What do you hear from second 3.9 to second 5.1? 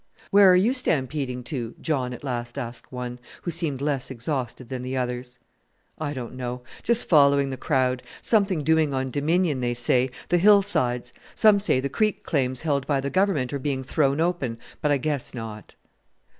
exhausted than the